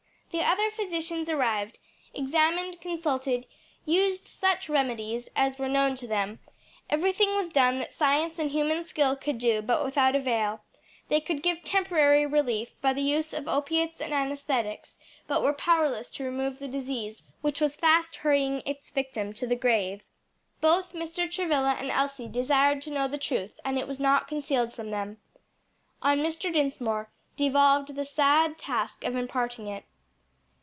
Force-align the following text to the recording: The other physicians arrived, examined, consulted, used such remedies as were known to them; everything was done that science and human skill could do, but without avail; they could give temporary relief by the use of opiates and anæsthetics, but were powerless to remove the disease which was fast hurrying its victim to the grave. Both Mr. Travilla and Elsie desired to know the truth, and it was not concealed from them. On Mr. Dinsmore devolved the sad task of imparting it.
The 0.33 0.43
other 0.47 0.69
physicians 0.71 1.29
arrived, 1.29 1.77
examined, 2.13 2.79
consulted, 2.79 3.45
used 3.85 4.25
such 4.25 4.69
remedies 4.69 5.27
as 5.35 5.59
were 5.59 5.67
known 5.67 5.97
to 5.97 6.07
them; 6.07 6.39
everything 6.89 7.35
was 7.35 7.49
done 7.49 7.79
that 7.79 7.91
science 7.91 8.39
and 8.39 8.49
human 8.49 8.81
skill 8.83 9.17
could 9.17 9.37
do, 9.37 9.61
but 9.61 9.83
without 9.83 10.15
avail; 10.15 10.61
they 11.09 11.19
could 11.19 11.43
give 11.43 11.65
temporary 11.65 12.25
relief 12.25 12.69
by 12.79 12.93
the 12.93 13.01
use 13.01 13.33
of 13.33 13.49
opiates 13.49 13.99
and 13.99 14.13
anæsthetics, 14.13 14.97
but 15.27 15.43
were 15.43 15.51
powerless 15.51 16.09
to 16.11 16.23
remove 16.23 16.59
the 16.59 16.67
disease 16.69 17.23
which 17.41 17.59
was 17.59 17.75
fast 17.75 18.15
hurrying 18.15 18.63
its 18.65 18.89
victim 18.89 19.33
to 19.33 19.45
the 19.45 19.57
grave. 19.57 19.99
Both 20.61 20.93
Mr. 20.93 21.29
Travilla 21.29 21.75
and 21.77 21.91
Elsie 21.91 22.29
desired 22.29 22.81
to 22.83 22.89
know 22.91 23.09
the 23.09 23.17
truth, 23.17 23.59
and 23.65 23.77
it 23.77 23.85
was 23.87 23.99
not 23.99 24.29
concealed 24.29 24.71
from 24.71 24.91
them. 24.91 25.17
On 26.01 26.19
Mr. 26.19 26.53
Dinsmore 26.53 27.11
devolved 27.35 27.95
the 27.95 28.05
sad 28.05 28.57
task 28.57 29.03
of 29.03 29.17
imparting 29.17 29.67
it. 29.67 29.83